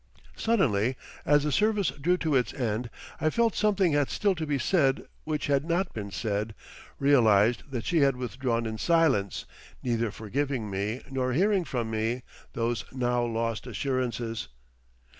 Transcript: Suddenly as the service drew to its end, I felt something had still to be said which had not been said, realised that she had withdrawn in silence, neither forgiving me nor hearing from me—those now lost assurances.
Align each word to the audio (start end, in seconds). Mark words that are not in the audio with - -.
Suddenly 0.35 0.97
as 1.27 1.43
the 1.43 1.51
service 1.51 1.89
drew 1.89 2.17
to 2.17 2.33
its 2.35 2.55
end, 2.55 2.89
I 3.19 3.29
felt 3.29 3.53
something 3.53 3.91
had 3.91 4.09
still 4.09 4.33
to 4.33 4.47
be 4.47 4.57
said 4.57 5.05
which 5.25 5.45
had 5.45 5.63
not 5.63 5.93
been 5.93 6.09
said, 6.09 6.55
realised 6.97 7.61
that 7.69 7.85
she 7.85 7.99
had 7.99 8.15
withdrawn 8.15 8.65
in 8.65 8.79
silence, 8.79 9.45
neither 9.83 10.09
forgiving 10.09 10.71
me 10.71 11.03
nor 11.11 11.33
hearing 11.33 11.65
from 11.65 11.91
me—those 11.91 12.83
now 12.91 13.23
lost 13.23 13.67
assurances. 13.67 14.47